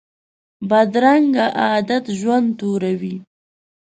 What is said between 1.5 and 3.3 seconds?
عادت ژوند توروي